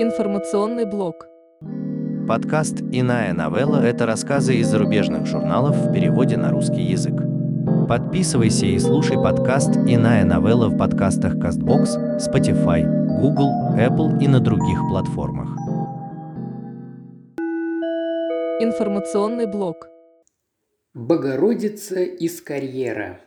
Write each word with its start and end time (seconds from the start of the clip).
Информационный 0.00 0.84
блок. 0.84 1.26
Подкаст 2.28 2.82
«Иная 2.92 3.32
новелла»— 3.32 3.82
это 3.84 4.06
рассказы 4.06 4.54
из 4.54 4.68
зарубежных 4.68 5.26
журналов 5.26 5.74
в 5.74 5.92
переводе 5.92 6.36
на 6.36 6.52
русский 6.52 6.82
язык. 6.82 7.14
Подписывайся 7.88 8.66
и 8.66 8.78
слушай 8.78 9.16
подкаст 9.16 9.70
«Иная 9.70 10.24
новелла» 10.24 10.68
в 10.68 10.78
подкастах 10.78 11.34
CastBox, 11.34 12.18
Spotify, 12.20 12.84
Google, 13.20 13.50
Apple 13.76 14.22
и 14.22 14.28
на 14.28 14.38
других 14.38 14.78
платформах. 14.88 15.48
Информационный 18.60 19.46
блок. 19.46 19.88
Богородица 20.94 22.04
из 22.04 22.40
карьера. 22.40 23.18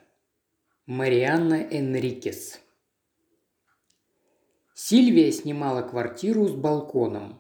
Марианна 0.86 1.64
Энрикес. 1.70 2.62
Сильвия 4.74 5.32
снимала 5.32 5.82
квартиру 5.82 6.48
с 6.48 6.52
балконом. 6.52 7.40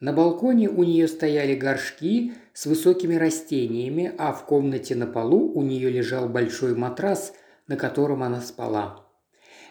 На 0.00 0.12
балконе 0.12 0.68
у 0.68 0.82
нее 0.82 1.06
стояли 1.06 1.54
горшки 1.54 2.32
с 2.54 2.66
высокими 2.66 3.14
растениями, 3.14 4.12
а 4.18 4.32
в 4.32 4.46
комнате 4.46 4.94
на 4.94 5.06
полу 5.06 5.52
у 5.52 5.62
нее 5.62 5.90
лежал 5.90 6.28
большой 6.28 6.74
матрас, 6.74 7.34
на 7.68 7.76
котором 7.76 8.22
она 8.22 8.40
спала. 8.40 9.06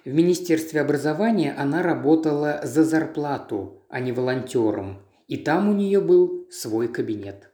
В 0.06 0.10
Министерстве 0.14 0.82
образования 0.82 1.54
она 1.58 1.84
работала 1.84 2.62
за 2.64 2.84
зарплату, 2.84 3.86
а 3.90 4.00
не 4.00 4.12
волонтером, 4.12 5.02
и 5.28 5.38
там 5.38 5.70
у 5.70 5.74
нее 5.74 6.00
был 6.00 6.48
свой 6.50 6.88
кабинет. 6.88 7.51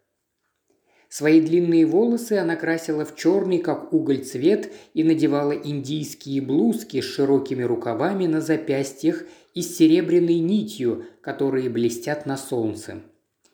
Свои 1.18 1.42
длинные 1.42 1.88
волосы 1.88 2.34
она 2.34 2.56
красила 2.56 3.04
в 3.04 3.16
черный, 3.16 3.58
как 3.58 3.92
уголь, 3.92 4.24
цвет 4.24 4.72
и 4.94 5.04
надевала 5.04 5.52
индийские 5.52 6.44
блузки 6.44 7.02
с 7.02 7.06
широкими 7.06 7.64
рукавами 7.64 8.28
на 8.28 8.40
запястьях 8.40 9.24
и 9.56 9.64
с 9.64 9.78
серебряной 9.78 10.38
нитью, 10.38 11.06
которые 11.22 11.72
блестят 11.72 12.28
на 12.28 12.38
солнце. 12.38 13.02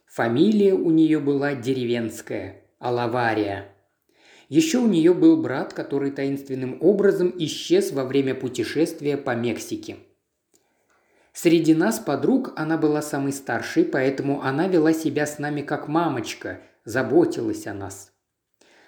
Фамилия 0.08 0.74
у 0.74 0.92
нее 0.92 1.22
была 1.22 1.56
деревенская– 1.56 2.66
Алавария. 2.80 3.70
Еще 4.50 4.80
у 4.80 4.88
нее 4.88 5.14
был 5.14 5.42
брат, 5.42 5.74
который 5.74 6.12
таинственным 6.12 6.80
образом 6.82 7.34
исчез 7.38 7.94
во 7.94 8.04
время 8.04 8.36
путешествия 8.36 9.16
по 9.16 9.36
Мексике. 9.36 10.00
Среди 11.32 11.74
нас, 11.74 11.98
подруг, 12.00 12.52
она 12.58 12.78
была 12.78 13.02
самой 13.02 13.32
старшей, 13.32 13.86
поэтому 13.86 14.42
она 14.42 14.68
вела 14.68 14.92
себя 14.92 15.26
с 15.26 15.40
нами 15.40 15.62
как 15.62 15.88
мамочка– 15.88 16.60
заботилась 16.86 17.68
о 17.68 17.74
нас. 17.74 18.12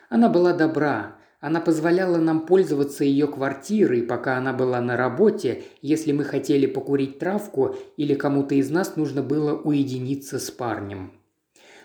Она 0.09 0.29
была 0.29 0.53
добра, 0.53 1.17
она 1.39 1.61
позволяла 1.61 2.17
нам 2.17 2.45
пользоваться 2.45 3.03
ее 3.03 3.27
квартирой, 3.27 4.01
пока 4.01 4.37
она 4.37 4.53
была 4.53 4.81
на 4.81 4.97
работе, 4.97 5.63
если 5.81 6.11
мы 6.11 6.23
хотели 6.23 6.65
покурить 6.65 7.19
травку 7.19 7.75
или 7.97 8.15
кому-то 8.15 8.55
из 8.55 8.71
нас 8.71 8.95
нужно 8.95 9.21
было 9.21 9.53
уединиться 9.53 10.39
с 10.39 10.49
парнем. 10.49 11.11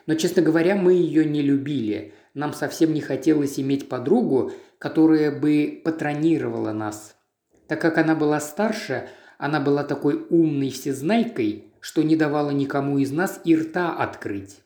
Но, 0.06 0.14
честно 0.14 0.42
говоря, 0.42 0.77
мы 0.77 0.94
ее 0.94 1.25
не 1.25 1.42
любили. 1.42 2.14
Нам 2.33 2.53
совсем 2.53 2.94
не 2.94 3.00
хотелось 3.00 3.61
иметь 3.61 3.88
подругу, 3.88 4.53
которая 4.78 5.31
бы 5.31 5.81
патронировала 5.84 6.72
нас. 6.72 7.16
Так 7.66 7.81
как 7.81 7.98
она 7.98 8.14
была 8.14 8.41
старше, 8.41 9.08
она 9.36 9.61
была 9.61 9.84
такой 9.84 10.27
умной 10.31 10.70
всезнайкой, 10.70 11.66
что 11.81 12.03
не 12.03 12.16
давала 12.16 12.50
никому 12.50 12.98
из 12.98 13.12
нас 13.12 13.41
и 13.44 13.55
рта 13.55 13.94
открыть. 13.94 14.61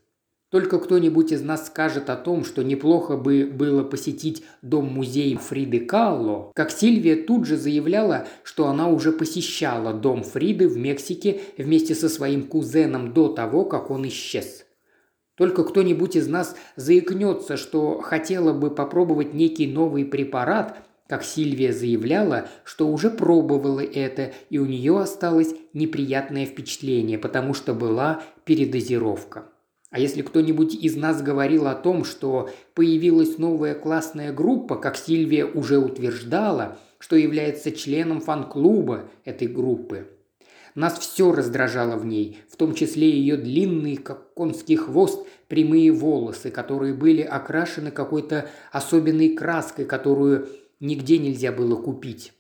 Только 0.55 0.79
кто-нибудь 0.79 1.33
из 1.33 1.43
нас 1.43 1.67
скажет 1.67 2.09
о 2.09 2.15
том, 2.15 2.45
что 2.45 2.63
неплохо 2.63 3.17
бы 3.17 3.45
было 3.45 3.83
посетить 3.83 4.45
дом-музей 4.63 5.37
Фриды 5.37 5.81
Калло, 5.81 6.53
как 6.55 6.71
Сильвия 6.71 7.17
тут 7.17 7.45
же 7.45 7.57
заявляла, 7.57 8.29
что 8.45 8.69
она 8.69 8.87
уже 8.87 9.11
посещала 9.11 9.93
дом 9.93 10.23
Фриды 10.23 10.69
в 10.69 10.77
Мексике 10.77 11.41
вместе 11.59 11.97
со 11.97 12.09
своим 12.09 12.45
кузеном 12.45 13.13
до 13.13 13.31
того, 13.31 13.65
как 13.65 13.91
он 13.91 14.07
исчез. 14.07 14.65
Только 15.37 15.65
кто-нибудь 15.65 16.15
из 16.15 16.29
нас 16.29 16.55
заикнется, 16.77 17.57
что 17.57 17.99
хотела 18.01 18.53
бы 18.53 18.71
попробовать 18.71 19.35
некий 19.35 19.67
новый 19.67 20.05
препарат, 20.05 20.77
как 21.09 21.25
Сильвия 21.25 21.73
заявляла, 21.73 22.47
что 22.63 22.87
уже 22.87 23.11
пробовала 23.11 23.81
это, 23.81 24.33
и 24.51 24.59
у 24.59 24.67
нее 24.67 25.01
осталось 25.01 25.53
неприятное 25.73 26.47
впечатление, 26.47 27.19
потому 27.19 27.55
что 27.55 27.75
была 27.75 28.23
передозировка. 28.45 29.49
А 29.95 30.01
если 30.01 30.23
кто-нибудь 30.23 30.75
из 30.75 30.97
нас 30.97 31.23
говорил 31.23 31.69
о 31.69 31.77
том, 31.77 32.05
что 32.05 32.51
появилась 32.75 33.39
новая 33.39 33.77
классная 33.77 34.33
группа, 34.33 34.75
как 34.75 34.97
Сильвия 34.97 35.45
уже 35.45 35.79
утверждала, 35.79 36.79
что 36.99 37.15
является 37.15 37.71
членом 37.71 38.21
фан-клуба 38.21 39.05
этой 39.25 39.47
группы, 39.47 40.09
нас 40.75 40.99
все 40.99 41.31
раздражало 41.31 41.97
в 41.97 42.05
ней, 42.05 42.39
в 42.51 42.57
том 42.57 42.75
числе 42.75 43.09
ее 43.09 43.37
длинный, 43.37 43.95
как 43.95 44.35
конский 44.35 44.75
хвост, 44.75 45.25
прямые 45.47 45.93
волосы, 45.93 46.51
которые 46.51 46.93
были 46.93 47.23
окрашены 47.23 47.93
какой-то 47.93 48.49
особенной 48.73 49.37
краской, 49.37 49.85
которую 49.85 50.49
нигде 50.81 51.19
нельзя 51.19 51.53
было 51.53 51.77
купить. 51.77 52.33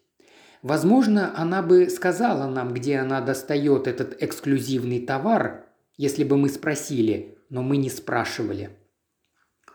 Возможно, 0.63 1.33
она 1.37 1.63
бы 1.63 1.89
сказала 1.89 2.51
нам, 2.51 2.75
где 2.75 2.97
она 2.97 3.21
достает 3.21 3.87
этот 3.87 4.21
эксклюзивный 4.21 5.07
товар, 5.07 5.67
если 5.97 6.25
бы 6.25 6.37
мы 6.37 6.49
спросили, 6.49 7.34
но 7.51 7.63
мы 7.63 7.77
не 7.77 7.91
спрашивали. 7.91 8.71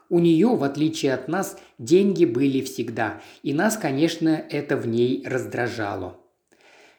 У 0.09 0.19
нее, 0.19 0.47
в 0.47 0.63
отличие 0.63 1.13
от 1.13 1.27
нас, 1.27 1.57
деньги 1.77 2.25
были 2.25 2.61
всегда, 2.61 3.21
и 3.43 3.53
нас, 3.53 3.77
конечно, 3.77 4.29
это 4.29 4.75
в 4.75 4.87
ней 4.87 5.23
раздражало. 5.25 6.17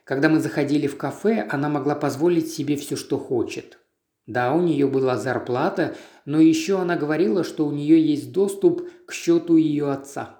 Когда 0.04 0.28
мы 0.28 0.40
заходили 0.40 0.86
в 0.86 0.96
кафе, 0.96 1.46
она 1.50 1.68
могла 1.68 1.94
позволить 1.94 2.50
себе 2.50 2.76
все, 2.76 2.96
что 2.96 3.18
хочет. 3.18 3.78
Да, 4.26 4.54
у 4.54 4.62
нее 4.62 4.86
была 4.86 5.16
зарплата, 5.16 5.96
но 6.24 6.40
еще 6.40 6.78
она 6.78 6.96
говорила, 6.96 7.42
что 7.42 7.66
у 7.66 7.72
нее 7.72 8.00
есть 8.00 8.32
доступ 8.32 8.88
к 9.06 9.12
счету 9.12 9.56
ее 9.56 9.90
отца 9.90 10.36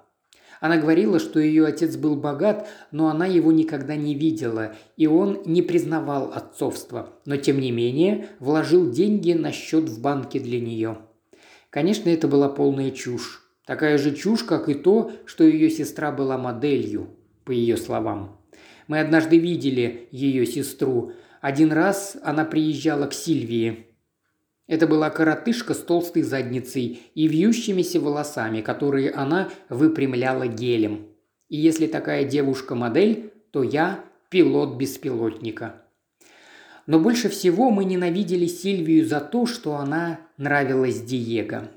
она 0.61 0.77
говорила, 0.77 1.19
что 1.19 1.39
ее 1.39 1.65
отец 1.65 1.97
был 1.97 2.15
богат, 2.15 2.69
но 2.91 3.09
она 3.09 3.25
его 3.25 3.51
никогда 3.51 3.95
не 3.95 4.13
видела, 4.13 4.75
и 4.95 5.07
он 5.07 5.41
не 5.45 5.63
признавал 5.63 6.31
отцовство, 6.33 7.09
но 7.25 7.35
тем 7.35 7.59
не 7.59 7.71
менее 7.71 8.27
вложил 8.39 8.91
деньги 8.91 9.33
на 9.33 9.51
счет 9.51 9.89
в 9.89 9.99
банке 9.99 10.39
для 10.39 10.61
нее. 10.61 10.99
Конечно, 11.71 12.09
это 12.09 12.27
была 12.27 12.47
полная 12.47 12.91
чушь. 12.91 13.41
Такая 13.65 13.97
же 13.97 14.13
чушь, 14.15 14.43
как 14.43 14.69
и 14.69 14.75
то, 14.75 15.11
что 15.25 15.43
ее 15.43 15.71
сестра 15.71 16.11
была 16.11 16.37
моделью, 16.37 17.09
по 17.43 17.49
ее 17.49 17.75
словам. 17.75 18.39
Мы 18.87 18.99
однажды 18.99 19.39
видели 19.39 20.09
ее 20.11 20.45
сестру. 20.45 21.13
Один 21.41 21.71
раз 21.71 22.17
она 22.21 22.45
приезжала 22.45 23.07
к 23.07 23.13
Сильвии. 23.13 23.87
Это 24.71 24.87
была 24.87 25.09
коротышка 25.09 25.73
с 25.73 25.79
толстой 25.79 26.21
задницей 26.21 27.01
и 27.13 27.27
вьющимися 27.27 27.99
волосами, 27.99 28.61
которые 28.61 29.11
она 29.11 29.49
выпрямляла 29.67 30.47
гелем. 30.47 31.07
И 31.49 31.57
если 31.57 31.87
такая 31.87 32.23
девушка-модель, 32.23 33.33
то 33.51 33.63
я 33.63 34.05
пилот 34.29 34.77
беспилотника. 34.77 35.81
Но 36.87 37.01
больше 37.01 37.27
всего 37.27 37.69
мы 37.69 37.83
ненавидели 37.83 38.45
Сильвию 38.45 39.05
за 39.05 39.19
то, 39.19 39.45
что 39.45 39.75
она 39.75 40.21
нравилась 40.37 41.01
Диего. 41.01 41.67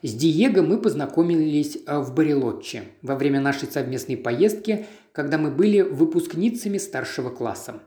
С 0.00 0.14
Диего 0.14 0.62
мы 0.62 0.78
познакомились 0.78 1.76
э, 1.86 1.98
в 1.98 2.14
Барелотче 2.14 2.84
во 3.02 3.14
время 3.14 3.42
нашей 3.42 3.68
совместной 3.68 4.16
поездки, 4.16 4.86
когда 5.12 5.36
мы 5.36 5.50
были 5.50 5.82
выпускницами 5.82 6.78
старшего 6.78 7.28
класса. 7.28 7.82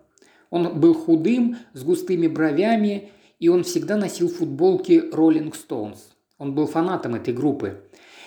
Он 0.51 0.79
был 0.79 0.94
худым, 0.94 1.57
с 1.73 1.81
густыми 1.84 2.28
бровями 2.28 3.09
и 3.40 3.50
он 3.50 3.63
всегда 3.63 3.97
носил 3.97 4.29
футболки 4.29 5.12
Rolling 5.13 5.53
Stones. 5.53 5.97
Он 6.38 6.53
был 6.53 6.68
фанатом 6.68 7.16
этой 7.16 7.34
группы. 7.34 7.81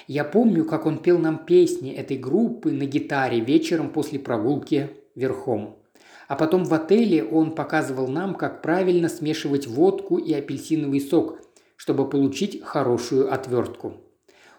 Я 0.07 0.25
помню, 0.25 0.65
как 0.65 0.87
он 0.87 0.99
пел 0.99 1.19
нам 1.19 1.45
песни 1.45 1.93
этой 1.93 2.17
группы 2.17 2.73
на 2.73 2.85
гитаре 2.85 3.41
вечером 3.41 3.91
после 3.91 4.19
прогулки 4.19 4.91
верхом. 5.15 5.77
А 6.29 6.37
потом 6.37 6.65
в 6.65 6.73
отеле 6.73 7.25
он 7.25 7.55
показывал 7.55 8.09
нам, 8.09 8.35
как 8.35 8.63
правильно 8.63 9.09
смешивать 9.09 9.66
водку 9.66 10.19
и 10.19 10.33
апельсиновый 10.33 11.01
сок, 11.01 11.39
чтобы 11.77 12.09
получить 12.09 12.63
хорошую 12.63 13.33
отвертку. 13.33 13.95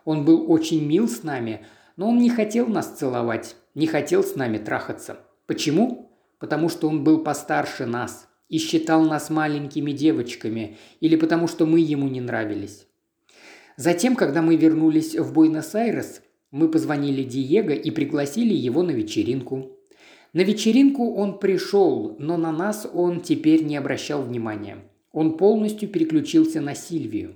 Он 0.06 0.26
был 0.26 0.52
очень 0.52 0.86
мил 0.86 1.08
с 1.08 1.24
нами, 1.24 1.66
но 1.96 2.10
он 2.10 2.18
не 2.18 2.30
хотел 2.30 2.68
нас 2.68 2.88
целовать, 2.88 3.56
не 3.76 3.88
хотел 3.88 4.24
с 4.24 4.36
нами 4.36 4.58
трахаться. 4.58 5.18
Почему? 5.46 6.12
Потому 6.40 6.70
что 6.70 6.88
он 6.88 7.04
был 7.04 7.24
постарше 7.24 7.86
нас 7.86 8.29
и 8.50 8.58
считал 8.58 9.04
нас 9.04 9.30
маленькими 9.30 9.92
девочками, 9.92 10.78
или 11.00 11.16
потому 11.16 11.48
что 11.48 11.66
мы 11.66 11.80
ему 11.80 12.08
не 12.08 12.20
нравились. 12.20 12.88
Затем, 13.78 14.16
когда 14.16 14.42
мы 14.42 14.58
вернулись 14.58 15.16
в 15.16 15.32
Буэнос-Айрес, 15.34 16.22
мы 16.52 16.68
позвонили 16.68 17.24
Диего 17.24 17.72
и 17.72 17.92
пригласили 17.92 18.54
его 18.54 18.84
на 18.84 18.92
вечеринку. 18.92 19.78
На 20.34 20.42
вечеринку 20.42 21.14
он 21.16 21.40
пришел, 21.40 22.16
но 22.20 22.38
на 22.38 22.52
нас 22.52 22.90
он 22.92 23.22
теперь 23.22 23.64
не 23.64 23.78
обращал 23.78 24.24
внимания. 24.24 24.80
Он 25.12 25.38
полностью 25.38 25.90
переключился 25.90 26.62
на 26.62 26.76
Сильвию. 26.76 27.36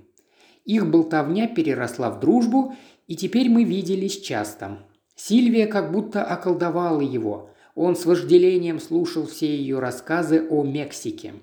Их 0.64 0.88
болтовня 0.90 1.48
переросла 1.48 2.10
в 2.10 2.20
дружбу, 2.20 2.74
и 3.06 3.16
теперь 3.16 3.48
мы 3.48 3.64
виделись 3.64 4.20
часто. 4.20 4.78
Сильвия 5.14 5.66
как 5.66 5.92
будто 5.92 6.24
околдовала 6.24 7.00
его. 7.00 7.50
Он 7.74 7.96
с 7.96 8.06
вожделением 8.06 8.78
слушал 8.78 9.26
все 9.26 9.46
ее 9.46 9.78
рассказы 9.78 10.46
о 10.48 10.62
Мексике. 10.62 11.34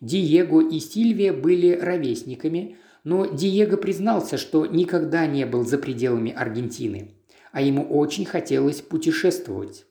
Диего 0.00 0.60
и 0.60 0.78
Сильвия 0.78 1.32
были 1.32 1.72
ровесниками, 1.72 2.76
но 3.04 3.26
Диего 3.26 3.76
признался, 3.76 4.38
что 4.38 4.66
никогда 4.66 5.26
не 5.26 5.44
был 5.44 5.64
за 5.64 5.78
пределами 5.78 6.30
Аргентины, 6.30 7.14
а 7.52 7.60
ему 7.60 7.82
очень 7.82 8.24
хотелось 8.24 8.80
путешествовать. 8.80 9.84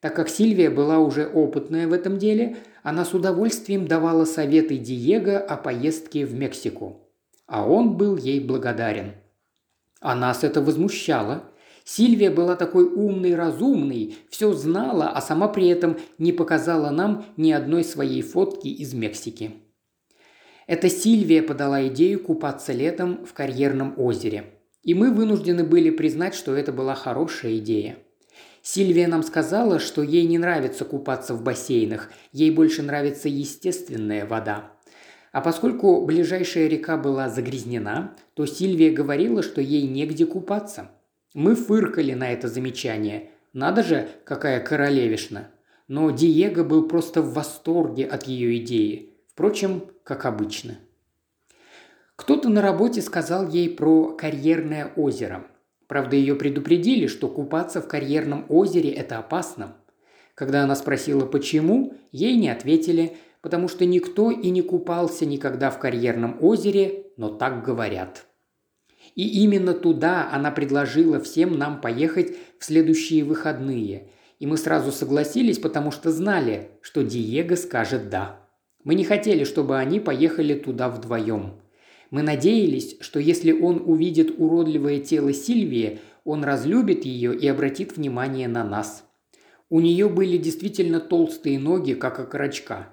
Так 0.00 0.14
как 0.14 0.28
Сильвия 0.28 0.70
была 0.70 0.98
уже 0.98 1.26
опытная 1.26 1.88
в 1.88 1.92
этом 1.92 2.18
деле, 2.18 2.58
она 2.82 3.04
с 3.04 3.14
удовольствием 3.14 3.88
давала 3.88 4.24
советы 4.24 4.76
Диего 4.76 5.38
о 5.38 5.56
поездке 5.56 6.26
в 6.26 6.34
Мексику. 6.34 7.08
А 7.46 7.66
он 7.66 7.96
был 7.96 8.16
ей 8.16 8.40
благодарен. 8.40 9.14
А 10.00 10.14
нас 10.14 10.44
это 10.44 10.60
возмущало. 10.60 11.44
Сильвия 11.88 12.30
была 12.30 12.56
такой 12.56 12.84
умной, 12.84 13.36
разумной, 13.36 14.16
все 14.28 14.52
знала, 14.52 15.08
а 15.08 15.20
сама 15.20 15.46
при 15.46 15.68
этом 15.68 15.96
не 16.18 16.32
показала 16.32 16.90
нам 16.90 17.24
ни 17.36 17.52
одной 17.52 17.84
своей 17.84 18.22
фотки 18.22 18.66
из 18.66 18.92
Мексики. 18.92 19.52
Это 20.66 20.90
Сильвия 20.90 21.42
подала 21.42 21.86
идею 21.86 22.18
купаться 22.18 22.72
летом 22.72 23.24
в 23.24 23.32
карьерном 23.34 23.94
озере. 23.98 24.46
И 24.82 24.94
мы 24.94 25.12
вынуждены 25.12 25.62
были 25.62 25.90
признать, 25.90 26.34
что 26.34 26.56
это 26.56 26.72
была 26.72 26.96
хорошая 26.96 27.58
идея. 27.58 27.98
Сильвия 28.62 29.06
нам 29.06 29.22
сказала, 29.22 29.78
что 29.78 30.02
ей 30.02 30.26
не 30.26 30.38
нравится 30.38 30.84
купаться 30.84 31.34
в 31.34 31.44
бассейнах, 31.44 32.10
ей 32.32 32.50
больше 32.50 32.82
нравится 32.82 33.28
естественная 33.28 34.26
вода. 34.26 34.72
А 35.30 35.40
поскольку 35.40 36.04
ближайшая 36.04 36.66
река 36.66 36.96
была 36.96 37.28
загрязнена, 37.28 38.16
то 38.34 38.44
Сильвия 38.44 38.90
говорила, 38.90 39.44
что 39.44 39.60
ей 39.60 39.86
негде 39.86 40.26
купаться. 40.26 40.90
Мы 41.34 41.54
фыркали 41.54 42.14
на 42.14 42.32
это 42.32 42.48
замечание. 42.48 43.30
Надо 43.52 43.82
же, 43.82 44.08
какая 44.24 44.60
королевишна. 44.60 45.48
Но 45.88 46.10
Диего 46.10 46.64
был 46.64 46.88
просто 46.88 47.22
в 47.22 47.32
восторге 47.32 48.06
от 48.06 48.24
ее 48.24 48.56
идеи. 48.58 49.14
Впрочем, 49.28 49.84
как 50.02 50.24
обычно. 50.24 50.78
Кто-то 52.16 52.48
на 52.48 52.62
работе 52.62 53.02
сказал 53.02 53.48
ей 53.48 53.70
про 53.70 54.14
карьерное 54.16 54.92
озеро– 54.96 55.46
Правда, 55.86 56.16
ее 56.16 56.34
предупредили, 56.34 57.06
что 57.06 57.28
купаться 57.28 57.80
в 57.80 57.88
карьерном 57.88 58.44
озере– 58.48 58.90
это 58.92 59.18
опасно. 59.18 59.76
Когда 60.34 60.62
она 60.64 60.74
спросила, 60.74 61.24
почему, 61.24 61.94
ей 62.12 62.36
не 62.36 62.48
ответили, 62.48 63.16
потому 63.40 63.68
что 63.68 63.86
никто 63.86 64.30
и 64.30 64.50
не 64.50 64.62
купался 64.62 65.24
никогда 65.24 65.70
в 65.70 65.78
карьерном 65.78 66.38
озере, 66.40 67.06
но 67.16 67.28
так 67.28 67.64
говорят. 67.64 68.26
И 69.14 69.42
именно 69.42 69.72
туда 69.72 70.28
она 70.32 70.50
предложила 70.50 71.20
всем 71.20 71.58
нам 71.58 71.80
поехать 71.80 72.36
в 72.58 72.64
следующие 72.64 73.24
выходные. 73.24 74.08
И 74.38 74.46
мы 74.46 74.56
сразу 74.56 74.92
согласились, 74.92 75.58
потому 75.58 75.90
что 75.90 76.10
знали, 76.10 76.70
что 76.82 77.02
Диего 77.02 77.54
скажет 77.54 78.10
«да». 78.10 78.40
Мы 78.84 78.94
не 78.94 79.04
хотели, 79.04 79.44
чтобы 79.44 79.78
они 79.78 79.98
поехали 79.98 80.54
туда 80.54 80.88
вдвоем. 80.88 81.54
Мы 82.10 82.22
надеялись, 82.22 82.96
что 83.00 83.18
если 83.18 83.50
он 83.52 83.82
увидит 83.84 84.34
уродливое 84.38 85.00
тело 85.00 85.32
Сильвии, 85.32 85.98
он 86.24 86.44
разлюбит 86.44 87.04
ее 87.04 87.36
и 87.36 87.48
обратит 87.48 87.96
внимание 87.96 88.46
на 88.46 88.62
нас. 88.62 89.04
У 89.68 89.80
нее 89.80 90.08
были 90.08 90.36
действительно 90.36 91.00
толстые 91.00 91.58
ноги, 91.58 91.94
как 91.94 92.20
окорочка. 92.20 92.88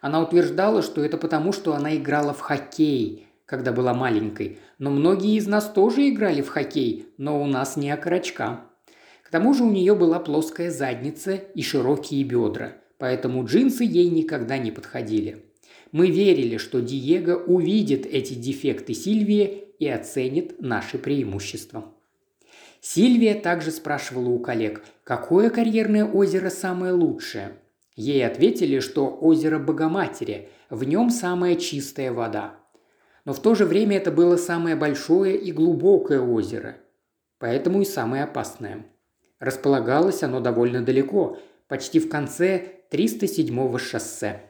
Она 0.00 0.20
утверждала, 0.20 0.82
что 0.82 1.04
это 1.04 1.16
потому, 1.16 1.52
что 1.52 1.74
она 1.74 1.96
играла 1.96 2.32
в 2.32 2.40
хоккей, 2.40 3.25
когда 3.46 3.72
была 3.72 3.94
маленькой. 3.94 4.58
Но 4.78 4.90
многие 4.90 5.36
из 5.36 5.46
нас 5.46 5.70
тоже 5.70 6.08
играли 6.08 6.42
в 6.42 6.48
хоккей, 6.48 7.06
но 7.16 7.40
у 7.42 7.46
нас 7.46 7.76
не 7.76 7.90
окорочка. 7.90 8.64
К 9.22 9.30
тому 9.30 9.54
же 9.54 9.64
у 9.64 9.70
нее 9.70 9.94
была 9.94 10.20
плоская 10.20 10.70
задница 10.70 11.34
и 11.34 11.62
широкие 11.62 12.22
бедра, 12.24 12.76
поэтому 12.98 13.44
джинсы 13.44 13.84
ей 13.84 14.10
никогда 14.10 14.58
не 14.58 14.70
подходили. 14.70 15.44
Мы 15.92 16.10
верили, 16.10 16.58
что 16.58 16.80
Диего 16.80 17.36
увидит 17.36 18.06
эти 18.06 18.34
дефекты 18.34 18.92
Сильвии 18.94 19.64
и 19.78 19.88
оценит 19.88 20.60
наши 20.60 20.98
преимущества. 20.98 21.92
Сильвия 22.80 23.34
также 23.34 23.70
спрашивала 23.70 24.28
у 24.28 24.38
коллег, 24.38 24.82
какое 25.02 25.50
карьерное 25.50 26.04
озеро 26.04 26.50
самое 26.50 26.92
лучшее. 26.92 27.56
Ей 27.96 28.24
ответили, 28.26 28.80
что 28.80 29.08
озеро 29.08 29.58
Богоматери, 29.58 30.50
в 30.70 30.84
нем 30.84 31.10
самая 31.10 31.56
чистая 31.56 32.12
вода. 32.12 32.60
Но 33.26 33.32
в 33.32 33.40
то 33.40 33.56
же 33.56 33.66
время 33.66 33.96
это 33.96 34.12
было 34.12 34.36
самое 34.36 34.76
большое 34.76 35.36
и 35.36 35.50
глубокое 35.50 36.20
озеро, 36.20 36.76
поэтому 37.38 37.82
и 37.82 37.84
самое 37.84 38.22
опасное. 38.22 38.86
Располагалось 39.40 40.22
оно 40.22 40.38
довольно 40.38 40.82
далеко, 40.82 41.36
почти 41.66 41.98
в 41.98 42.08
конце 42.08 42.84
307-го 42.92 43.78
шоссе. 43.78 44.42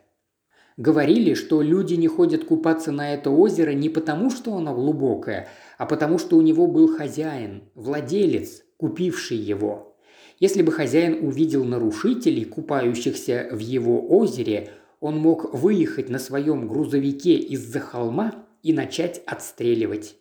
Говорили, 0.77 1.33
что 1.33 1.63
люди 1.63 1.95
не 1.95 2.07
ходят 2.07 2.45
купаться 2.45 2.93
на 2.93 3.15
это 3.15 3.31
озеро 3.31 3.71
не 3.71 3.89
потому, 3.89 4.31
что 4.31 4.55
оно 4.55 4.75
глубокое, 4.75 5.49
а 5.79 5.87
потому, 5.87 6.19
что 6.19 6.37
у 6.37 6.43
него 6.43 6.67
был 6.67 6.95
хозяин, 6.95 7.63
владелец, 7.75 8.63
купивший 8.77 9.39
его. 9.39 9.97
Если 10.39 10.61
бы 10.61 10.71
хозяин 10.71 11.27
увидел 11.27 11.65
нарушителей, 11.65 12.45
купающихся 12.45 13.49
в 13.51 13.59
его 13.59 14.07
озере, 14.07 14.69
он 15.01 15.17
мог 15.17 15.55
выехать 15.55 16.11
на 16.11 16.19
своем 16.19 16.69
грузовике 16.69 17.37
из-за 17.37 17.81
холма 17.81 18.46
и 18.63 18.73
начать 18.73 19.23
отстреливать. 19.27 20.17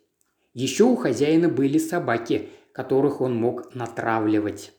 Еще 0.53 0.83
у 0.83 0.95
хозяина 0.95 1.49
были 1.49 1.77
собаки, 1.77 2.49
которых 2.71 3.21
он 3.21 3.35
мог 3.35 3.73
натравливать. 3.75 4.73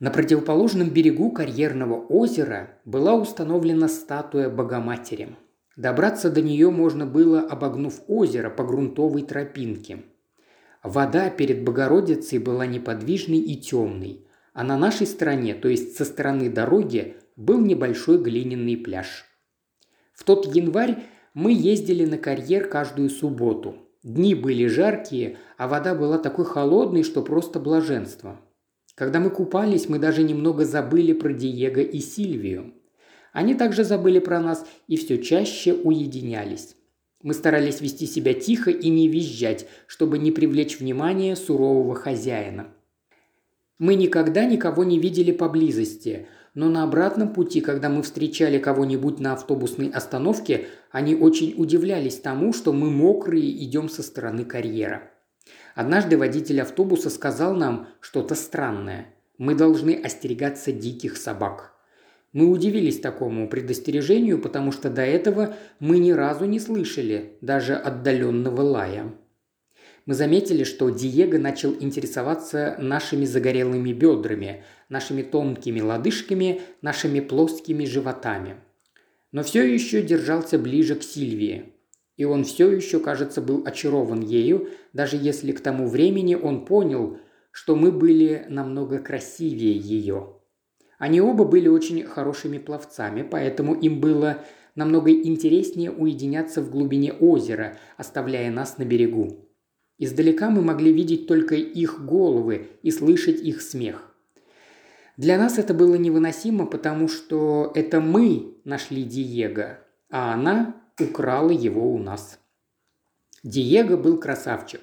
На 0.00 0.10
противоположном 0.10 0.90
берегу 0.90 1.30
карьерного 1.30 1.94
озера 1.94 2.78
была 2.84 3.14
установлена 3.14 3.88
статуя 3.88 4.50
Богоматери. 4.50 5.36
Добраться 5.76 6.30
до 6.30 6.42
нее 6.42 6.70
можно 6.70 7.06
было, 7.06 7.40
обогнув 7.40 8.02
озеро 8.08 8.50
по 8.50 8.64
грунтовой 8.64 9.22
тропинке. 9.22 10.02
Вода 10.82 11.30
перед 11.30 11.64
Богородицей 11.64 12.38
была 12.38 12.66
неподвижной 12.66 13.38
и 13.38 13.56
темной, 13.56 14.26
а 14.52 14.64
на 14.64 14.76
нашей 14.76 15.06
стороне, 15.06 15.54
то 15.54 15.68
есть 15.68 15.96
со 15.96 16.04
стороны 16.04 16.50
дороги, 16.50 17.16
был 17.36 17.60
небольшой 17.60 18.18
глиняный 18.18 18.76
пляж. 18.76 19.24
В 20.12 20.24
тот 20.24 20.52
январь 20.54 21.04
мы 21.34 21.52
ездили 21.52 22.04
на 22.04 22.18
карьер 22.18 22.68
каждую 22.68 23.10
субботу. 23.10 23.76
Дни 24.02 24.34
были 24.34 24.66
жаркие, 24.66 25.36
а 25.56 25.68
вода 25.68 25.94
была 25.94 26.18
такой 26.18 26.44
холодной, 26.44 27.02
что 27.02 27.22
просто 27.22 27.60
блаженство– 27.60 28.40
когда 28.94 29.20
мы 29.20 29.30
купались, 29.30 29.88
мы 29.88 29.98
даже 29.98 30.22
немного 30.22 30.64
забыли 30.64 31.12
про 31.12 31.32
Диего 31.32 31.80
и 31.80 31.98
Сильвию. 31.98 32.74
Они 33.32 33.54
также 33.54 33.84
забыли 33.84 34.18
про 34.18 34.40
нас 34.40 34.66
и 34.86 34.96
все 34.96 35.22
чаще 35.22 35.72
уединялись. 35.72 36.76
Мы 37.22 37.32
старались 37.32 37.80
вести 37.80 38.06
себя 38.06 38.34
тихо 38.34 38.70
и 38.70 38.90
не 38.90 39.08
визжать, 39.08 39.66
чтобы 39.86 40.18
не 40.18 40.30
привлечь 40.30 40.78
внимание 40.78 41.36
сурового 41.36 41.94
хозяина. 41.94 42.66
Мы 43.78 43.94
никогда 43.94 44.44
никого 44.44 44.84
не 44.84 44.98
видели 44.98 45.32
поблизости, 45.32 46.26
но 46.54 46.68
на 46.68 46.82
обратном 46.84 47.32
пути, 47.32 47.60
когда 47.60 47.88
мы 47.88 48.02
встречали 48.02 48.58
кого-нибудь 48.58 49.20
на 49.20 49.32
автобусной 49.32 49.88
остановке, 49.88 50.66
они 50.90 51.14
очень 51.14 51.54
удивлялись 51.56 52.18
тому, 52.18 52.52
что 52.52 52.72
мы 52.72 52.90
мокрые 52.90 53.64
идем 53.64 53.88
со 53.88 54.02
стороны 54.02 54.44
карьера. 54.44 55.10
Однажды 55.74 56.18
водитель 56.18 56.60
автобуса 56.60 57.08
сказал 57.08 57.54
нам 57.54 57.88
что-то 58.00 58.34
странное. 58.34 59.06
Мы 59.38 59.54
должны 59.54 59.94
остерегаться 59.94 60.72
диких 60.72 61.16
собак. 61.16 61.72
Мы 62.32 62.48
удивились 62.48 63.00
такому 63.00 63.48
предостережению, 63.48 64.40
потому 64.40 64.72
что 64.72 64.90
до 64.90 65.02
этого 65.02 65.54
мы 65.80 65.98
ни 65.98 66.12
разу 66.12 66.44
не 66.44 66.60
слышали 66.60 67.36
даже 67.40 67.74
отдаленного 67.74 68.60
лая. 68.62 69.12
Мы 70.04 70.14
заметили, 70.14 70.64
что 70.64 70.90
Диего 70.90 71.38
начал 71.38 71.74
интересоваться 71.78 72.76
нашими 72.78 73.24
загорелыми 73.24 73.92
бедрами, 73.92 74.64
нашими 74.88 75.22
тонкими 75.22 75.80
лодыжками, 75.80 76.62
нашими 76.80 77.20
плоскими 77.20 77.84
животами. 77.84 78.56
Но 79.30 79.42
все 79.42 79.62
еще 79.62 80.02
держался 80.02 80.58
ближе 80.58 80.96
к 80.96 81.04
Сильвии. 81.04 81.72
И 82.16 82.24
он 82.24 82.44
все 82.44 82.70
еще, 82.70 83.00
кажется, 83.00 83.40
был 83.40 83.62
очарован 83.64 84.20
ею, 84.20 84.68
даже 84.92 85.16
если 85.16 85.52
к 85.52 85.60
тому 85.60 85.86
времени 85.88 86.34
он 86.34 86.66
понял, 86.66 87.18
что 87.52 87.76
мы 87.76 87.92
были 87.92 88.44
намного 88.48 88.98
красивее 88.98 89.76
ее. 89.76 90.36
Они 90.98 91.20
оба 91.20 91.44
были 91.44 91.68
очень 91.68 92.02
хорошими 92.04 92.58
пловцами, 92.58 93.22
поэтому 93.22 93.74
им 93.74 94.00
было 94.00 94.38
намного 94.74 95.10
интереснее 95.10 95.90
уединяться 95.90 96.60
в 96.60 96.70
глубине 96.70 97.12
озера, 97.12 97.76
оставляя 97.96 98.50
нас 98.50 98.78
на 98.78 98.84
берегу. 98.84 99.51
Издалека 100.04 100.50
мы 100.50 100.62
могли 100.62 100.92
видеть 100.92 101.28
только 101.28 101.54
их 101.54 102.04
головы 102.04 102.70
и 102.82 102.90
слышать 102.90 103.40
их 103.40 103.62
смех. 103.62 104.12
Для 105.16 105.38
нас 105.38 105.58
это 105.58 105.74
было 105.74 105.94
невыносимо, 105.94 106.66
потому 106.66 107.06
что 107.06 107.70
это 107.76 108.00
мы 108.00 108.56
нашли 108.64 109.04
Диего, 109.04 109.78
а 110.10 110.34
она 110.34 110.74
украла 110.98 111.50
его 111.50 111.94
у 111.94 111.98
нас. 111.98 112.40
Диего 113.44 113.96
был 113.96 114.18
красавчик. 114.18 114.80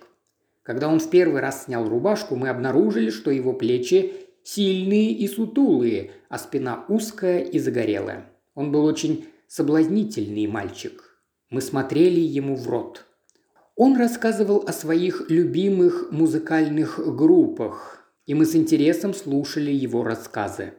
Когда 0.63 0.87
он 0.87 1.01
в 1.01 1.09
первый 1.09 1.41
раз 1.41 1.65
снял 1.65 1.89
рубашку, 1.89 2.37
мы 2.37 2.47
обнаружили, 2.47 3.09
что 3.09 3.29
его 3.29 3.51
плечи 3.51 4.13
сильные 4.45 5.11
и 5.11 5.27
сутулые, 5.27 6.11
а 6.29 6.37
спина 6.37 6.85
узкая 6.87 7.41
и 7.41 7.59
загорелая. 7.59 8.31
Он 8.55 8.71
был 8.71 8.85
очень 8.85 9.27
соблазнительный 9.49 10.47
мальчик. 10.47 11.19
Мы 11.49 11.59
смотрели 11.59 12.21
ему 12.21 12.55
в 12.55 12.69
рот. 12.69 13.05
Он 13.81 13.95
рассказывал 13.95 14.65
о 14.67 14.73
своих 14.73 15.29
любимых 15.29 16.11
музыкальных 16.11 16.99
группах, 17.15 18.03
и 18.25 18.33
мы 18.33 18.45
с 18.45 18.53
интересом 18.53 19.13
слушали 19.13 19.71
его 19.71 20.03
рассказы. 20.03 20.73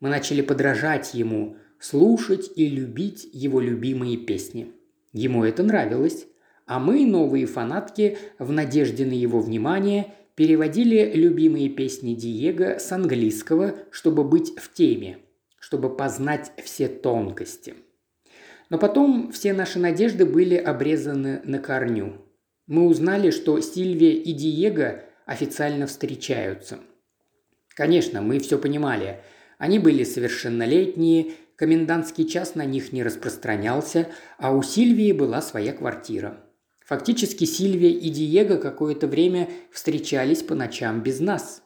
Мы 0.00 0.10
начали 0.10 0.42
подражать 0.42 1.14
ему, 1.14 1.56
слушать 1.80 2.50
и 2.54 2.68
любить 2.68 3.26
его 3.32 3.62
любимые 3.62 4.18
песни. 4.18 4.74
Ему 5.14 5.42
это 5.42 5.62
нравилось, 5.62 6.26
а 6.66 6.78
мы, 6.78 7.06
новые 7.06 7.46
фанатки, 7.46 8.18
в 8.38 8.52
надежде 8.52 9.06
на 9.06 9.14
его 9.14 9.40
внимание, 9.40 10.12
переводили 10.34 11.10
любимые 11.14 11.70
песни 11.70 12.12
Диего 12.12 12.78
с 12.78 12.92
английского, 12.92 13.74
чтобы 13.90 14.22
быть 14.22 14.52
в 14.58 14.70
теме, 14.74 15.16
чтобы 15.58 15.96
познать 15.96 16.52
все 16.62 16.88
тонкости. 16.88 17.74
Но 18.70 18.78
потом 18.78 19.32
все 19.32 19.52
наши 19.52 19.78
надежды 19.78 20.26
были 20.26 20.54
обрезаны 20.54 21.40
на 21.44 21.58
корню. 21.58 22.24
Мы 22.66 22.86
узнали, 22.86 23.30
что 23.30 23.60
Сильвия 23.60 24.12
и 24.12 24.32
Диего 24.32 25.02
официально 25.24 25.86
встречаются. 25.86 26.78
Конечно, 27.74 28.20
мы 28.20 28.38
все 28.40 28.58
понимали. 28.58 29.20
Они 29.56 29.78
были 29.78 30.04
совершеннолетние, 30.04 31.32
комендантский 31.56 32.26
час 32.26 32.54
на 32.54 32.64
них 32.64 32.92
не 32.92 33.02
распространялся, 33.02 34.08
а 34.36 34.54
у 34.54 34.62
Сильвии 34.62 35.12
была 35.12 35.40
своя 35.40 35.72
квартира. 35.72 36.44
Фактически 36.84 37.44
Сильвия 37.44 37.90
и 37.90 38.08
Диего 38.10 38.56
какое-то 38.56 39.06
время 39.06 39.50
встречались 39.70 40.42
по 40.42 40.54
ночам 40.54 41.02
без 41.02 41.20
нас. 41.20 41.62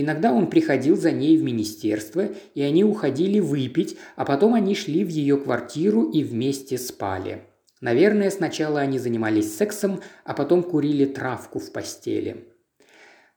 Иногда 0.00 0.32
он 0.32 0.48
приходил 0.48 0.96
за 0.96 1.10
ней 1.10 1.36
в 1.36 1.42
министерство, 1.42 2.28
и 2.54 2.62
они 2.62 2.84
уходили 2.84 3.40
выпить, 3.40 3.96
а 4.14 4.24
потом 4.24 4.54
они 4.54 4.76
шли 4.76 5.04
в 5.04 5.08
ее 5.08 5.36
квартиру 5.36 6.08
и 6.08 6.22
вместе 6.22 6.78
спали. 6.78 7.42
Наверное, 7.80 8.30
сначала 8.30 8.78
они 8.78 9.00
занимались 9.00 9.56
сексом, 9.56 10.00
а 10.22 10.34
потом 10.34 10.62
курили 10.62 11.04
травку 11.04 11.58
в 11.58 11.72
постели. 11.72 12.44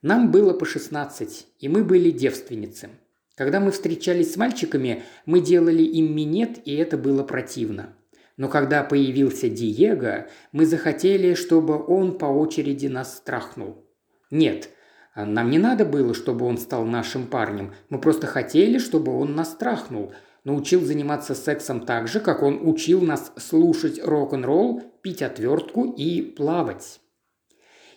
Нам 0.03 0.29
было 0.29 0.53
по 0.53 0.67
16, 0.67 1.47
и 1.57 1.67
мы 1.67 1.83
были 1.83 2.11
девственницы. 2.11 2.89
Когда 3.33 3.59
мы 3.59 3.71
встречались 3.71 4.31
с 4.31 4.37
мальчиками, 4.37 5.01
мы 5.25 5.41
делали 5.41 5.81
им 5.81 6.15
минет, 6.15 6.59
и 6.65 6.75
это 6.75 6.95
было 6.95 7.23
противно. 7.23 7.95
Но 8.37 8.49
когда 8.49 8.83
появился 8.83 9.49
Диего, 9.49 10.27
мы 10.51 10.67
захотели, 10.67 11.33
чтобы 11.33 11.83
он 11.83 12.19
по 12.19 12.25
очереди 12.25 12.85
нас 12.85 13.17
страхнул. 13.17 13.83
Нет, 14.29 14.69
нам 15.15 15.49
не 15.49 15.59
надо 15.59 15.85
было, 15.85 16.13
чтобы 16.13 16.45
он 16.45 16.57
стал 16.57 16.85
нашим 16.85 17.27
парнем. 17.27 17.73
Мы 17.89 17.99
просто 17.99 18.27
хотели, 18.27 18.77
чтобы 18.77 19.13
он 19.13 19.35
нас 19.35 19.51
страхнул. 19.51 20.13
Научил 20.43 20.81
заниматься 20.81 21.35
сексом 21.35 21.85
так 21.85 22.07
же, 22.07 22.19
как 22.19 22.41
он 22.41 22.67
учил 22.67 23.01
нас 23.01 23.31
слушать 23.37 24.03
рок-н-ролл, 24.03 24.81
пить 25.01 25.21
отвертку 25.21 25.85
и 25.85 26.21
плавать. 26.21 26.99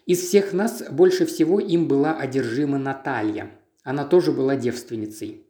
Из 0.06 0.20
всех 0.20 0.52
нас 0.52 0.82
больше 0.90 1.24
всего 1.24 1.60
им 1.60 1.88
была 1.88 2.16
одержима 2.16 2.78
Наталья– 2.78 3.50
она 3.84 4.06
тоже 4.06 4.32
была 4.32 4.56
девственницей. 4.56 5.46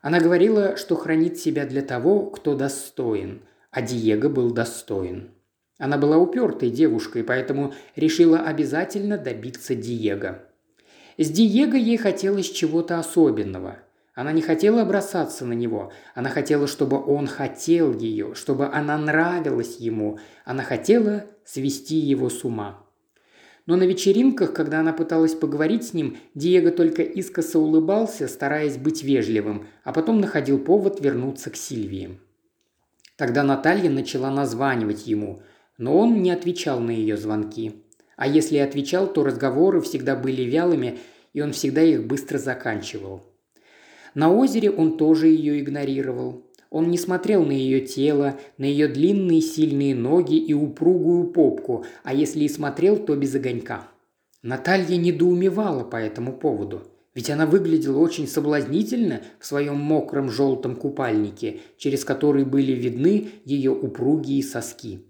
Она 0.00 0.18
говорила, 0.18 0.76
что 0.76 0.96
хранит 0.96 1.38
себя 1.38 1.66
для 1.66 1.82
того, 1.82 2.30
кто 2.30 2.56
достоин, 2.56 3.42
а 3.70 3.82
Диего 3.82 4.28
был 4.30 4.50
достоин. 4.50 5.30
Она 5.78 5.98
была 5.98 6.16
упертой 6.16 6.70
девушкой, 6.70 7.22
поэтому 7.22 7.74
решила 7.94 8.40
обязательно 8.40 9.18
добиться 9.18 9.74
Диего. 9.74 10.45
С 11.18 11.30
Диего 11.30 11.76
ей 11.76 11.96
хотелось 11.96 12.50
чего-то 12.50 12.98
особенного. 12.98 13.78
Она 14.14 14.32
не 14.32 14.42
хотела 14.42 14.84
бросаться 14.84 15.44
на 15.44 15.52
него. 15.52 15.92
Она 16.14 16.30
хотела, 16.30 16.66
чтобы 16.66 17.02
он 17.02 17.26
хотел 17.26 17.92
ее, 17.94 18.34
чтобы 18.34 18.66
она 18.66 18.96
нравилась 18.98 19.76
ему. 19.78 20.18
Она 20.44 20.62
хотела 20.62 21.26
свести 21.44 21.96
его 21.96 22.28
с 22.28 22.44
ума. 22.44 22.82
Но 23.66 23.76
на 23.76 23.82
вечеринках, 23.82 24.52
когда 24.52 24.80
она 24.80 24.92
пыталась 24.92 25.34
поговорить 25.34 25.84
с 25.84 25.92
ним, 25.92 26.18
Диего 26.34 26.70
только 26.70 27.02
искоса 27.02 27.58
улыбался, 27.58 28.28
стараясь 28.28 28.76
быть 28.76 29.02
вежливым, 29.02 29.66
а 29.84 29.92
потом 29.92 30.20
находил 30.20 30.58
повод 30.58 31.00
вернуться 31.00 31.50
к 31.50 31.56
Сильвии. 31.56 32.20
Тогда 33.16 33.42
Наталья 33.42 33.90
начала 33.90 34.30
названивать 34.30 35.06
ему, 35.06 35.42
но 35.78 35.98
он 35.98 36.22
не 36.22 36.30
отвечал 36.30 36.80
на 36.80 36.90
ее 36.90 37.16
звонки. 37.16 37.85
А 38.16 38.26
если 38.26 38.56
отвечал, 38.56 39.12
то 39.12 39.22
разговоры 39.22 39.80
всегда 39.82 40.16
были 40.16 40.42
вялыми, 40.42 40.98
и 41.34 41.42
он 41.42 41.52
всегда 41.52 41.82
их 41.82 42.06
быстро 42.06 42.38
заканчивал. 42.38 43.22
На 44.14 44.32
озере 44.32 44.70
он 44.70 44.96
тоже 44.96 45.28
ее 45.28 45.60
игнорировал. 45.60 46.42
Он 46.70 46.90
не 46.90 46.98
смотрел 46.98 47.44
на 47.44 47.52
ее 47.52 47.80
тело, 47.80 48.38
на 48.58 48.64
ее 48.64 48.88
длинные 48.88 49.42
сильные 49.42 49.94
ноги 49.94 50.36
и 50.36 50.54
упругую 50.54 51.28
попку, 51.28 51.84
а 52.02 52.14
если 52.14 52.44
и 52.44 52.48
смотрел, 52.48 52.96
то 52.96 53.14
без 53.14 53.34
огонька. 53.34 53.88
Наталья 54.42 54.96
недоумевала 54.96 55.84
по 55.84 55.96
этому 55.96 56.32
поводу. 56.32 56.82
Ведь 57.14 57.30
она 57.30 57.46
выглядела 57.46 57.98
очень 57.98 58.28
соблазнительно 58.28 59.22
в 59.38 59.46
своем 59.46 59.76
мокром 59.76 60.30
желтом 60.30 60.76
купальнике, 60.76 61.60
через 61.78 62.04
который 62.04 62.44
были 62.44 62.72
видны 62.72 63.28
ее 63.44 63.70
упругие 63.70 64.42
соски. 64.42 65.00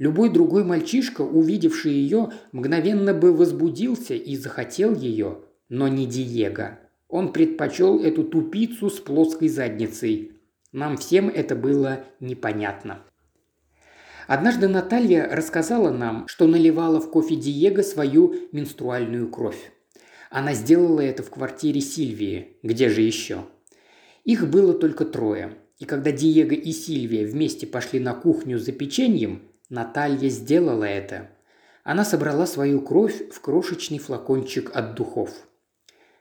Любой 0.00 0.30
другой 0.30 0.64
мальчишка, 0.64 1.20
увидевший 1.20 1.92
ее, 1.92 2.30
мгновенно 2.52 3.12
бы 3.12 3.34
возбудился 3.34 4.14
и 4.14 4.34
захотел 4.34 4.94
ее, 4.94 5.42
но 5.68 5.88
не 5.88 6.06
Диего. 6.06 6.78
Он 7.06 7.34
предпочел 7.34 8.02
эту 8.02 8.24
тупицу 8.24 8.88
с 8.88 8.98
плоской 8.98 9.48
задницей. 9.48 10.32
Нам 10.72 10.96
всем 10.96 11.28
это 11.28 11.54
было 11.54 12.06
непонятно. 12.18 13.02
Однажды 14.26 14.68
Наталья 14.68 15.28
рассказала 15.30 15.90
нам, 15.90 16.26
что 16.28 16.46
наливала 16.46 16.98
в 16.98 17.10
кофе 17.10 17.36
Диего 17.36 17.82
свою 17.82 18.34
менструальную 18.52 19.28
кровь. 19.28 19.70
Она 20.30 20.54
сделала 20.54 21.02
это 21.02 21.22
в 21.22 21.28
квартире 21.28 21.82
Сильвии. 21.82 22.56
Где 22.62 22.88
же 22.88 23.02
еще? 23.02 23.44
Их 24.24 24.48
было 24.48 24.72
только 24.72 25.04
трое. 25.04 25.58
И 25.78 25.84
когда 25.84 26.10
Диего 26.10 26.54
и 26.54 26.72
Сильвия 26.72 27.26
вместе 27.26 27.66
пошли 27.66 28.00
на 28.00 28.14
кухню 28.14 28.58
за 28.58 28.72
печеньем, 28.72 29.42
Наталья 29.70 30.28
сделала 30.28 30.82
это. 30.82 31.30
Она 31.84 32.04
собрала 32.04 32.46
свою 32.46 32.80
кровь 32.80 33.30
в 33.30 33.40
крошечный 33.40 33.98
флакончик 33.98 34.72
от 34.74 34.96
духов. 34.96 35.30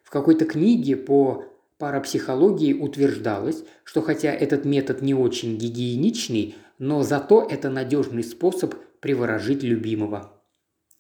В 0.04 0.12
какой-то 0.12 0.46
книге 0.46 0.96
по 0.96 1.46
парапсихологии 1.80 2.74
утверждалось, 2.74 3.64
что 3.84 4.04
хотя 4.04 4.32
этот 4.32 4.66
метод 4.66 5.02
не 5.02 5.16
очень 5.16 5.58
гигиеничный, 5.58 6.56
но 6.78 7.02
зато 7.02 7.42
это 7.42 7.72
надежный 7.72 8.24
способ 8.24 8.76
приворожить 9.00 9.64
любимого. 9.64 10.40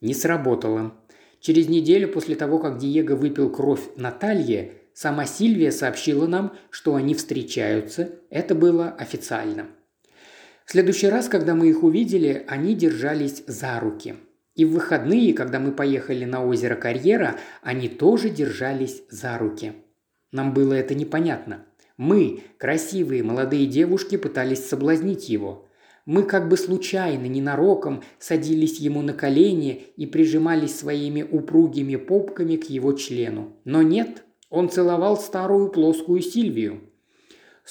Не 0.02 0.16
сработало. 0.16 0.96
Через 1.40 1.70
неделю 1.70 2.12
после 2.12 2.36
того, 2.36 2.58
как 2.58 2.80
Диего 2.80 3.16
выпил 3.16 3.52
кровь 3.52 3.82
Наталье, 3.96 4.74
сама 4.96 5.26
Сильвия 5.26 5.72
сообщила 5.72 6.26
нам, 6.26 6.58
что 6.72 6.96
они 6.96 7.14
встречаются. 7.14 8.10
Это 8.32 8.56
было 8.56 8.90
официально. 8.90 9.68
В 10.70 10.72
следующий 10.72 11.08
раз, 11.08 11.28
когда 11.28 11.56
мы 11.56 11.68
их 11.70 11.82
увидели, 11.82 12.46
они 12.48 12.76
держались 12.76 13.42
за 13.48 13.80
руки. 13.80 14.18
И 14.54 14.66
в 14.66 14.74
выходные, 14.74 15.34
когда 15.34 15.60
мы 15.60 15.72
поехали 15.72 16.26
на 16.26 16.46
озеро 16.46 16.76
Карьера, 16.76 17.38
они 17.64 17.90
тоже 17.90 18.30
держались 18.30 19.02
за 19.10 19.36
руки. 19.40 19.74
Нам 20.32 20.54
было 20.54 20.76
это 20.76 20.94
непонятно. 20.94 21.66
Мы, 21.98 22.44
красивые 22.60 23.24
молодые 23.24 23.66
девушки, 23.66 24.16
пытались 24.16 24.64
соблазнить 24.64 25.28
его. 25.28 25.66
Мы 26.06 26.22
как 26.22 26.48
бы 26.48 26.56
случайно, 26.56 27.26
ненароком 27.26 28.04
садились 28.20 28.80
ему 28.80 29.02
на 29.02 29.14
колени 29.14 29.88
и 29.98 30.06
прижимались 30.06 30.78
своими 30.78 31.24
упругими 31.24 31.96
попками 31.96 32.58
к 32.58 32.70
его 32.70 32.94
члену. 32.94 33.58
Но 33.66 33.82
нет, 33.82 34.24
он 34.52 34.70
целовал 34.70 35.18
старую 35.18 35.72
плоскую 35.72 36.22
Сильвию. 36.22 36.89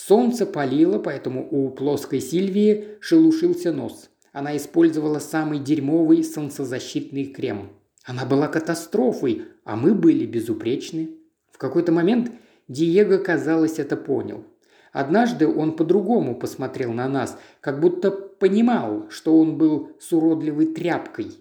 Солнце 0.06 0.46
палило, 0.46 1.00
поэтому 1.00 1.48
у 1.50 1.70
плоской 1.70 2.20
Сильвии 2.20 2.98
шелушился 3.00 3.72
нос. 3.72 4.10
Она 4.32 4.56
использовала 4.56 5.18
самый 5.18 5.58
дерьмовый 5.58 6.22
солнцезащитный 6.22 7.26
крем. 7.26 7.70
Она 8.04 8.24
была 8.24 8.46
катастрофой, 8.46 9.46
а 9.64 9.74
мы 9.74 9.94
были 9.94 10.24
безупречны. 10.24 11.10
В 11.50 11.58
какой-то 11.58 11.90
момент 11.90 12.30
Диего, 12.68 13.18
казалось, 13.18 13.80
это 13.80 13.96
понял. 13.96 14.44
Однажды 14.92 15.48
он 15.48 15.74
по-другому 15.74 16.36
посмотрел 16.36 16.92
на 16.92 17.08
нас, 17.08 17.36
как 17.60 17.80
будто 17.80 18.12
понимал, 18.12 19.10
что 19.10 19.36
он 19.36 19.58
был 19.58 19.96
с 19.98 20.12
уродливой 20.12 20.66
тряпкой. 20.66 21.32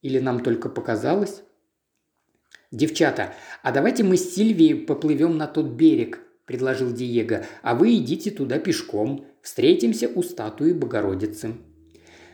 Или 0.00 0.20
нам 0.20 0.40
только 0.40 0.70
показалось? 0.70 1.42
«Девчата, 2.72 3.34
а 3.62 3.72
давайте 3.72 4.04
мы 4.04 4.16
с 4.16 4.34
Сильвией 4.34 4.86
поплывем 4.86 5.36
на 5.36 5.46
тот 5.46 5.66
берег»,– 5.66 6.20
предложил 6.50 6.92
Диего,– 6.92 7.44
«а 7.62 7.76
вы 7.76 7.94
идите 7.94 8.32
туда 8.32 8.58
пешком. 8.58 9.24
Встретимся 9.40 10.10
у 10.12 10.24
статуи 10.24 10.72
Богородицы». 10.72 11.54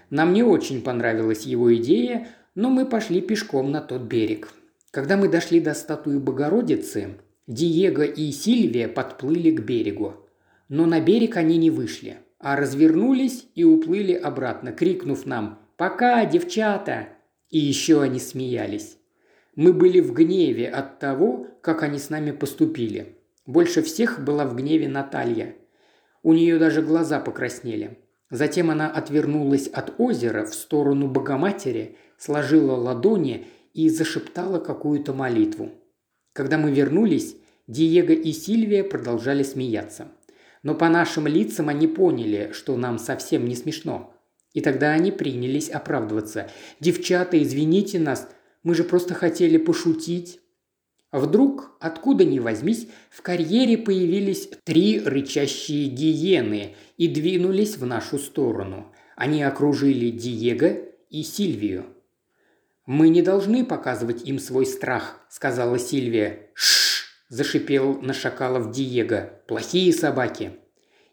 Нам 0.08 0.32
не 0.32 0.42
очень 0.42 0.80
понравилась 0.80 1.44
его 1.44 1.75
идея, 1.76 2.28
но 2.54 2.70
мы 2.70 2.87
пошли 2.87 3.20
пешком 3.20 3.70
на 3.70 3.82
тот 3.82 4.02
берег. 4.02 4.49
Когда 4.90 5.18
мы 5.18 5.28
дошли 5.28 5.61
до 5.61 5.75
статуи 5.75 6.16
Богородицы, 6.16 7.18
Диего 7.46 8.04
и 8.04 8.32
Сильвия 8.32 8.88
подплыли 8.88 9.50
к 9.50 9.61
берегу. 9.61 10.14
Но 10.70 10.87
на 10.87 10.99
берег 11.00 11.37
они 11.37 11.58
не 11.58 11.70
вышли. 11.70 12.16
а 12.38 12.56
развернулись 12.56 13.46
и 13.54 13.64
уплыли 13.64 14.12
обратно, 14.12 14.73
крикнув 14.73 15.26
нам 15.26 15.58
«Пока, 15.76 16.25
девчата!» 16.25 17.08
И 17.50 17.58
еще 17.58 18.02
они 18.02 18.20
смеялись. 18.20 18.96
Мы 19.56 19.73
были 19.73 20.00
в 20.00 20.12
гневе 20.12 20.68
от 20.68 20.99
того, 20.99 21.46
как 21.62 21.82
они 21.82 21.99
с 21.99 22.11
нами 22.11 22.30
поступили. 22.30 23.15
Больше 23.47 23.83
всех 23.83 24.23
была 24.25 24.45
в 24.45 24.57
гневе 24.57 24.88
Наталья. 24.88 25.55
У 26.23 26.33
нее 26.33 26.59
даже 26.59 26.83
глаза 26.83 27.21
покраснели. 27.21 27.99
Затем 28.29 28.71
она 28.71 28.91
отвернулась 28.91 29.69
от 29.69 29.95
озера 29.99 30.45
в 30.45 30.53
сторону 30.53 31.07
Богоматери, 31.07 31.97
сложила 32.19 32.75
ладони 32.75 33.47
и 33.73 33.88
зашептала 33.88 34.59
какую-то 34.59 35.12
молитву. 35.12 35.71
Когда 36.33 36.59
мы 36.59 36.73
вернулись, 36.73 37.37
Диего 37.69 38.12
и 38.12 38.33
Сильвия 38.33 38.83
продолжали 38.83 39.45
смеяться. 39.45 40.09
Но 40.65 40.75
по 40.75 40.88
нашим 40.88 41.29
лицам 41.29 41.69
они 41.69 41.87
поняли, 41.87 42.50
что 42.53 42.76
нам 42.76 42.99
совсем 42.99 43.47
не 43.47 43.55
смешно. 43.55 44.12
И 44.55 44.61
тогда 44.61 44.91
они 44.91 45.12
принялись 45.12 45.69
оправдываться. 45.69 46.50
«Девчата, 46.81 47.41
извините 47.41 48.00
нас, 48.00 48.29
мы 48.65 48.75
же 48.75 48.83
просто 48.83 49.15
хотели 49.15 49.57
пошутить». 49.57 50.41
Вдруг, 51.13 51.77
откуда 51.81 52.25
ни 52.25 52.39
возьмись, 52.39 52.89
в 53.11 53.23
карьере 53.23 53.79
появились 53.79 54.49
три 54.65 55.01
рычащие 55.01 55.89
гиены 55.89 56.75
и 56.97 57.09
двинулись 57.09 57.77
в 57.77 57.87
нашу 57.87 58.19
сторону. 58.19 58.93
Они 59.17 59.43
окружили 59.43 60.11
Диего 60.11 60.77
и 61.09 61.23
Сильвию. 61.23 61.87
«Мы 62.87 63.09
не 63.09 63.23
должны 63.23 63.65
показывать 63.65 64.23
им 64.29 64.39
свой 64.39 64.67
страх»,– 64.67 65.21
сказала 65.29 65.79
Сильвия. 65.79 66.51
«Шш!»– 66.55 67.07
зашипел 67.29 68.01
на 68.01 68.13
шакалов 68.13 68.71
Диего. 68.71 69.31
«Плохие 69.49 69.93
собаки». 69.93 70.53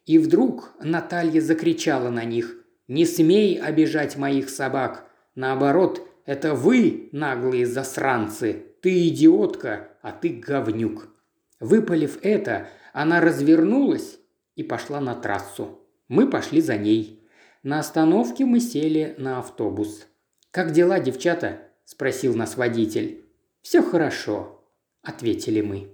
И 0.05 0.19
вдруг 0.19 0.73
Наталья 0.81 1.39
закричала 1.39 2.09
на 2.09 2.25
них. 2.25 2.57
«Не 2.87 3.05
смей 3.05 3.59
обижать 3.59 4.17
моих 4.17 4.49
собак! 4.49 5.09
Наоборот, 5.35 6.07
это 6.25 6.53
вы, 6.53 7.09
наглые 7.11 7.65
засранцы! 7.65 8.65
Ты 8.81 9.07
идиотка, 9.07 9.89
а 10.01 10.11
ты 10.11 10.29
говнюк!» 10.29 11.09
Выпалив 11.59 12.19
это, 12.21 12.67
она 12.91 13.21
развернулась 13.21 14.19
и 14.55 14.63
пошла 14.63 14.99
на 14.99 15.15
трассу. 15.15 15.79
Мы 16.07 16.29
пошли 16.29 16.61
за 16.61 16.77
ней. 16.77 17.25
На 17.63 17.79
остановке 17.79 18.45
мы 18.45 18.59
сели 18.59 19.15
на 19.17 19.39
автобус. 19.39 20.05
«Как 20.51 20.71
дела, 20.71 20.99
девчата?»– 20.99 21.69
спросил 21.85 22.35
нас 22.35 22.57
водитель. 22.57 23.25
«Все 23.61 23.81
хорошо»,– 23.81 24.63
ответили 25.01 25.61
мы. 25.61 25.89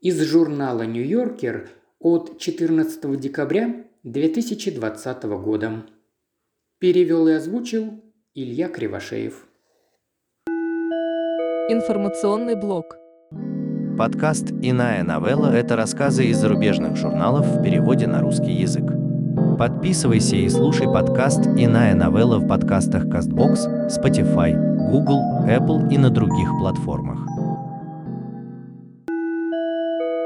Из 0.00 0.20
журнала 0.20 0.82
«Нью-Йоркер» 0.82 1.70
от 2.00 2.38
14 2.38 3.18
декабря 3.18 3.86
2020 4.02 5.22
года. 5.24 5.86
Перевел 6.78 7.28
и 7.28 7.32
озвучил 7.32 8.02
Илья 8.38 8.68
Кривошеев. 8.68 9.46
Информационный 11.70 12.54
блок. 12.54 12.98
Подкаст 13.96 14.52
«Иная 14.60 15.02
новелла»— 15.02 15.46
это 15.54 15.74
рассказы 15.74 16.26
из 16.26 16.36
зарубежных 16.36 16.96
журналов 16.96 17.46
в 17.46 17.62
переводе 17.62 18.06
на 18.06 18.20
русский 18.20 18.52
язык. 18.52 18.84
Подписывайся 19.58 20.36
и 20.36 20.50
слушай 20.50 20.84
подкаст 20.84 21.46
«Иная 21.46 21.94
новелла» 21.94 22.36
в 22.36 22.46
подкастах 22.46 23.06
CastBox, 23.06 23.88
Spotify, 23.88 24.52
Google, 24.90 25.22
Apple 25.48 25.90
и 25.90 25.96
на 25.96 26.10
других 26.10 26.50
платформах. 26.60 27.20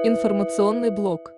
Информационный 0.05 0.91
блок. 0.91 1.31